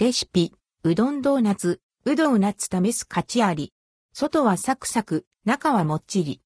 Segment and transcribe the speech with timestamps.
[0.00, 0.52] レシピ、
[0.84, 3.72] うどんドーナツ、うどんナッツ試す価値あり。
[4.12, 6.40] 外はサクサク、中はもっちり。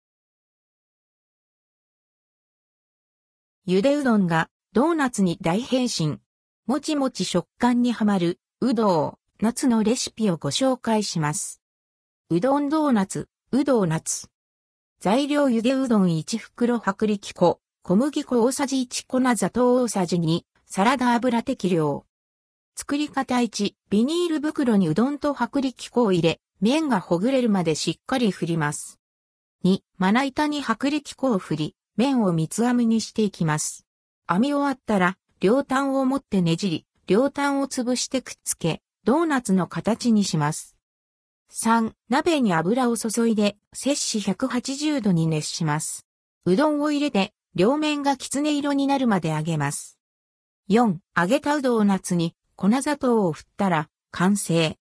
[3.66, 6.16] ゆでうどんがドーナツに大変身。
[6.64, 11.60] もちもち食感にはまる、うどう、夏のレシピをご紹介します。
[12.30, 14.30] うどんドーナツ、うどう夏。
[14.98, 22.06] 材料ゆでうどん1袋薄力粉、小麦粉大さじ1粉砂糖大さじ2、サラダ油適量。
[22.74, 28.98] 作り方1、ビニール袋にうどんと薄力粉を入れ、麺がほぐれるまでしっかり振ります。
[29.64, 33.86] 2、まな板に薄力粉を振り、麺を三つ編みにしていきます。
[34.28, 40.76] 編み終わったら、両端を持ってねじり、両端を潰してくっつけ、ドーナツの形にします。
[41.52, 46.06] 3、鍋に油を注いで、摂氏180度に熱します。
[46.46, 49.98] うどんを入れて、両面がきつね色になるまで揚げます。
[50.70, 54.78] 4、揚げたうどん夏に粉砂糖を振ったら完成。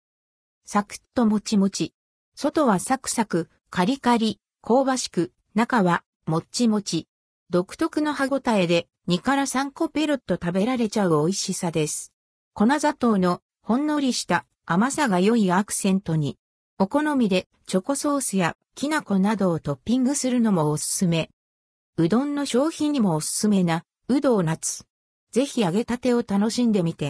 [0.65, 1.93] サクッともちもち。
[2.35, 7.07] 外はサクサク、カリカリ、香ばしく、中はもっちもち。
[7.49, 12.13] 独特の歯ごたえで2から3個ペロッと食べられちゃう美味しさです。
[12.53, 16.37] 粉砂糖のほんのりした甘さが良いアクセントに。
[16.77, 21.29] お好みでチョコソースやきな粉などをトッピングするのもおすすめ。
[21.97, 24.85] うどんの消費にもおすすめな、うどう夏。
[25.31, 27.09] ぜひ揚げたてを楽しんでみて。